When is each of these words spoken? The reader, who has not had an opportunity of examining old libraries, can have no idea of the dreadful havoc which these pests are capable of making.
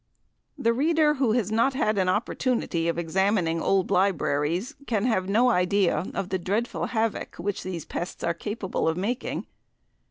The 0.57 0.73
reader, 0.73 1.13
who 1.13 1.33
has 1.33 1.51
not 1.51 1.75
had 1.75 1.99
an 1.99 2.09
opportunity 2.09 2.87
of 2.87 2.97
examining 2.97 3.61
old 3.61 3.91
libraries, 3.91 4.73
can 4.87 5.05
have 5.05 5.29
no 5.29 5.51
idea 5.51 6.07
of 6.15 6.29
the 6.29 6.39
dreadful 6.39 6.87
havoc 6.87 7.35
which 7.35 7.61
these 7.61 7.85
pests 7.85 8.23
are 8.23 8.33
capable 8.33 8.87
of 8.87 8.97
making. 8.97 9.45